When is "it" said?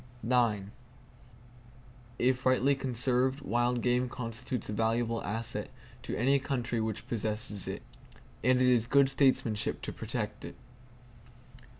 7.67-7.83, 8.59-8.67, 10.43-10.55